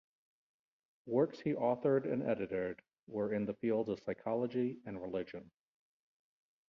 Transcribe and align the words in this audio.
Works 1.05 1.39
he 1.41 1.53
authored 1.53 2.11
and 2.11 2.23
edited 2.23 2.81
were 3.05 3.31
in 3.31 3.45
the 3.45 3.53
field 3.53 3.87
of 3.87 4.01
psychology 4.03 4.79
and 4.83 4.99
religion. 4.99 5.51